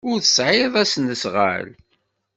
Ur 0.09 0.17
tesɛiḍ 0.21 0.73
asnasɣal. 0.83 1.67